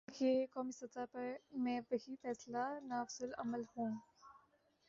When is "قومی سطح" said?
0.53-1.17